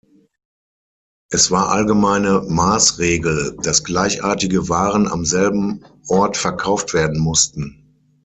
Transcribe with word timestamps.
Es 1.29 1.51
war 1.51 1.69
allgemeine 1.69 2.43
Maßregel, 2.47 3.55
dass 3.61 3.83
gleichartige 3.83 4.67
Waren 4.67 5.07
am 5.07 5.25
selben 5.25 5.85
Ort 6.07 6.37
verkauft 6.37 6.95
werden 6.95 7.19
mussten. 7.19 7.83